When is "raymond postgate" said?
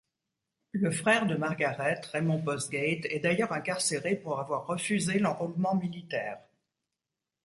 2.11-3.05